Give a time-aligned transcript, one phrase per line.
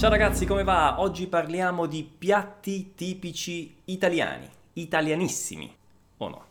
[0.00, 0.98] Ciao ragazzi, come va?
[1.02, 5.70] Oggi parliamo di piatti tipici italiani, italianissimi,
[6.16, 6.44] o no?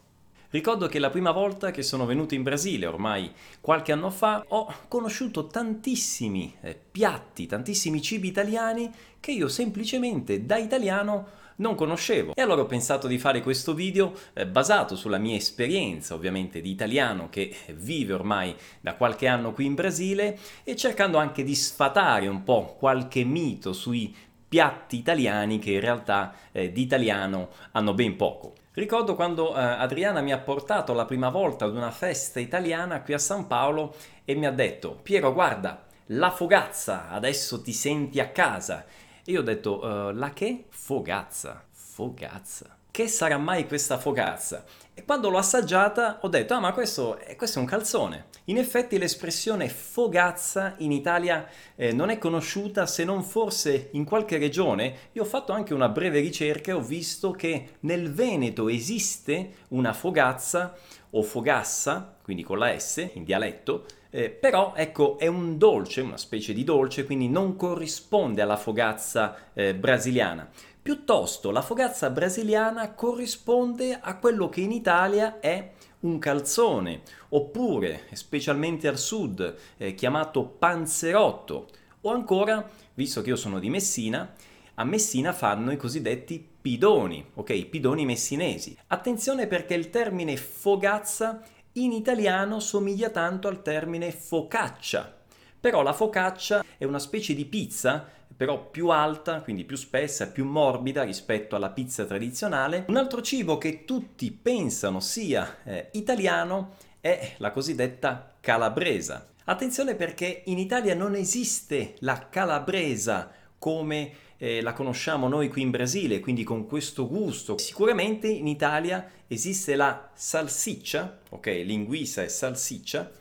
[0.51, 3.31] Ricordo che la prima volta che sono venuto in Brasile, ormai
[3.61, 10.57] qualche anno fa, ho conosciuto tantissimi eh, piatti, tantissimi cibi italiani che io semplicemente da
[10.57, 11.27] italiano
[11.57, 12.33] non conoscevo.
[12.33, 16.71] E allora ho pensato di fare questo video eh, basato sulla mia esperienza ovviamente di
[16.71, 22.25] italiano che vive ormai da qualche anno qui in Brasile e cercando anche di sfatare
[22.25, 24.15] un po' qualche mito sui
[24.47, 28.55] piatti italiani che in realtà eh, di italiano hanno ben poco.
[28.79, 33.13] Ricordo quando eh, Adriana mi ha portato la prima volta ad una festa italiana qui
[33.13, 33.93] a San Paolo
[34.23, 38.85] e mi ha detto Piero guarda la fogazza adesso ti senti a casa
[39.25, 40.67] e io ho detto, uh, la che?
[40.69, 41.61] Fogazza.
[41.69, 42.78] Fogazza.
[42.91, 44.65] Che sarà mai questa fogazza?
[44.93, 48.25] E quando l'ho assaggiata ho detto, ah ma questo, questo è un calzone.
[48.45, 54.37] In effetti l'espressione fogazza in Italia eh, non è conosciuta se non forse in qualche
[54.37, 54.95] regione.
[55.13, 59.93] Io ho fatto anche una breve ricerca e ho visto che nel Veneto esiste una
[59.93, 60.75] fogazza
[61.11, 66.17] o fogassa, quindi con la S in dialetto, eh, però ecco è un dolce, una
[66.17, 70.49] specie di dolce, quindi non corrisponde alla fogazza eh, brasiliana.
[70.81, 75.71] Piuttosto la fogazza brasiliana corrisponde a quello che in Italia è
[76.01, 81.67] un calzone, oppure, specialmente al sud, eh, chiamato panzerotto,
[82.01, 84.33] o ancora, visto che io sono di Messina,
[84.75, 87.65] a Messina fanno i cosiddetti pidoni, ok?
[87.65, 88.77] Pidoni messinesi.
[88.87, 95.17] Attenzione perché il termine fogazza in italiano somiglia tanto al termine focaccia.
[95.59, 100.45] Però la focaccia è una specie di pizza, però più alta, quindi più spessa, più
[100.45, 102.85] morbida rispetto alla pizza tradizionale.
[102.87, 109.27] Un altro cibo che tutti pensano sia eh, italiano è la cosiddetta calabresa.
[109.45, 114.11] Attenzione perché in Italia non esiste la calabresa come
[114.41, 117.57] eh, la conosciamo noi qui in Brasile, quindi con questo gusto.
[117.57, 123.11] Sicuramente in Italia esiste la salsiccia, ok, linguisa e salsiccia.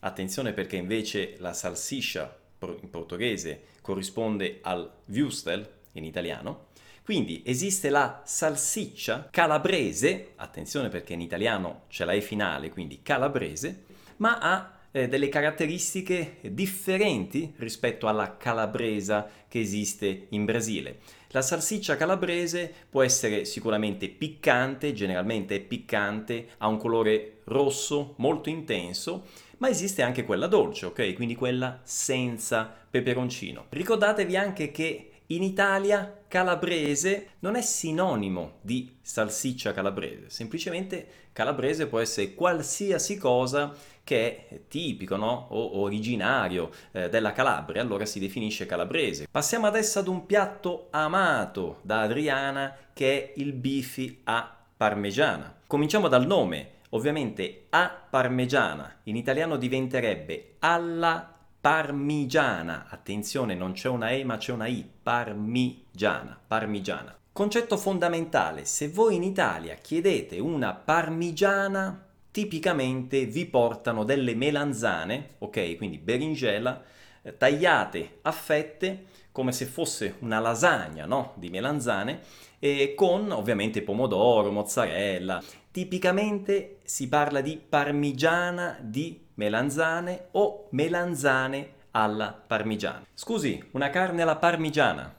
[0.00, 6.66] Attenzione perché invece la salsiccia in portoghese corrisponde al Wustel in italiano.
[7.02, 13.84] Quindi esiste la salsiccia calabrese, attenzione perché in italiano c'è la E finale, quindi calabrese,
[14.18, 20.98] ma ha eh, delle caratteristiche differenti rispetto alla calabresa che esiste in Brasile.
[21.28, 28.48] La salsiccia calabrese può essere sicuramente piccante, generalmente è piccante, ha un colore rosso molto
[28.48, 29.26] intenso,
[29.58, 31.12] ma esiste anche quella dolce, ok?
[31.14, 33.66] Quindi quella senza peperoncino.
[33.68, 41.98] Ricordatevi anche che in Italia calabrese non è sinonimo di salsiccia calabrese, semplicemente calabrese può
[41.98, 43.74] essere qualsiasi cosa
[44.04, 45.48] che è tipico no?
[45.50, 49.28] o originario eh, della Calabria, allora si definisce calabrese.
[49.30, 55.58] Passiamo adesso ad un piatto amato da Adriana che è il bifi a parmigiana.
[55.66, 62.86] Cominciamo dal nome, ovviamente a parmigiana in italiano diventerebbe alla parmigiana.
[62.88, 67.16] Attenzione, non c'è una E ma c'è una I, parmigiana, parmigiana.
[67.32, 75.76] Concetto fondamentale, se voi in Italia chiedete una parmigiana, tipicamente vi portano delle melanzane, ok,
[75.76, 76.82] quindi berinjela,
[77.22, 81.34] eh, tagliate a fette come se fosse una lasagna, no?
[81.36, 82.20] Di melanzane,
[82.58, 85.40] e con ovviamente pomodoro, mozzarella.
[85.70, 93.06] Tipicamente si parla di parmigiana di melanzane o melanzane alla parmigiana.
[93.14, 95.14] Scusi, una carne alla parmigiana.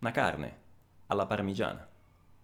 [0.00, 0.56] Una carne
[1.06, 1.86] alla parmigiana.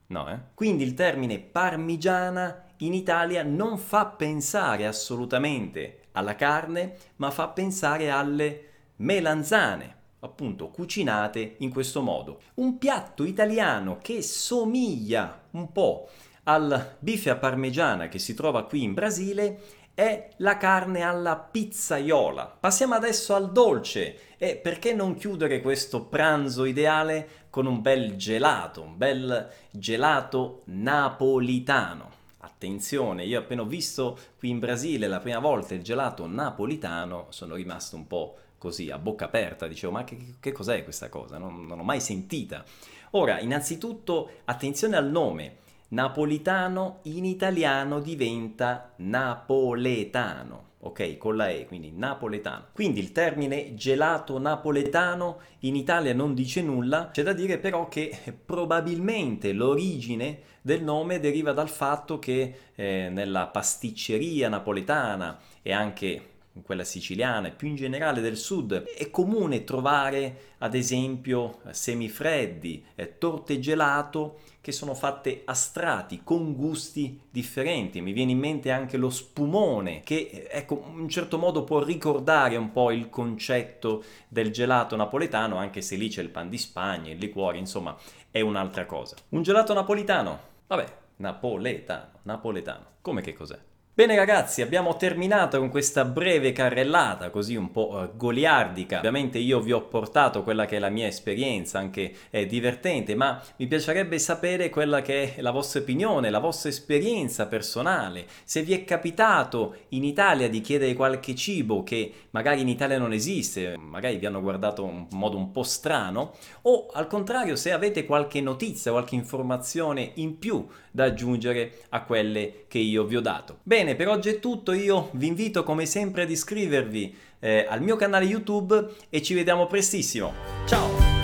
[0.07, 0.39] No, eh?
[0.55, 8.11] Quindi il termine parmigiana in Italia non fa pensare assolutamente alla carne, ma fa pensare
[8.11, 12.41] alle melanzane, appunto cucinate in questo modo.
[12.55, 16.09] Un piatto italiano che somiglia un po'
[16.45, 19.61] al bife a parmigiana che si trova qui in Brasile
[19.99, 22.57] è la carne alla pizzaiola.
[22.61, 28.81] Passiamo adesso al dolce e perché non chiudere questo pranzo ideale con un bel gelato,
[28.81, 32.13] un bel gelato napolitano.
[32.39, 37.57] Attenzione, io appena ho visto qui in Brasile la prima volta il gelato napolitano sono
[37.57, 41.39] rimasto un po' così a bocca aperta, dicevo ma che, che cos'è questa cosa?
[41.39, 42.65] Non, non, ho mai sentita.
[43.13, 45.57] Ora, innanzitutto attenzione al nome,
[45.89, 51.17] napolitano in italiano diventa napoletano, ok?
[51.17, 52.67] Con la E, quindi napoletano.
[52.73, 58.17] Quindi il termine gelato napoletano in Italia non dice nulla, c'è da dire però che
[58.45, 66.85] probabilmente l'origine del nome deriva dal fatto che eh, nella pasticceria napoletana e anche quella
[66.85, 73.59] siciliana e più in generale del sud, è comune trovare ad esempio semifreddi, eh, torte
[73.59, 78.01] gelato che sono fatte a strati con gusti differenti.
[78.01, 82.57] Mi viene in mente anche lo spumone che ecco in un certo modo può ricordare
[82.57, 87.11] un po' il concetto del gelato napoletano, anche se lì c'è il pan di Spagna,
[87.11, 87.97] il liquore, insomma,
[88.31, 89.17] è un'altra cosa.
[89.31, 90.39] Un gelato napolitano?
[90.67, 92.85] Vabbè, napoletano, napoletano.
[93.01, 93.59] Come che cos'è?
[93.99, 98.99] Bene ragazzi, abbiamo terminato con questa breve carrellata così un po' eh, goliardica.
[98.99, 103.43] Ovviamente io vi ho portato quella che è la mia esperienza, anche eh, divertente, ma
[103.57, 108.27] mi piacerebbe sapere quella che è la vostra opinione, la vostra esperienza personale.
[108.45, 113.13] Se vi è capitato in Italia di chiedere qualche cibo che magari in Italia non
[113.13, 118.07] esiste, magari vi hanno guardato in modo un po' strano, o al contrario se avete
[118.07, 123.59] qualche notizia, qualche informazione in più da aggiungere a quelle che io vi ho dato.
[123.89, 127.97] Bene, per oggi è tutto, io vi invito come sempre ad iscrivervi eh, al mio
[127.97, 130.35] canale YouTube e ci vediamo prestissimo.
[130.67, 131.18] Ciao!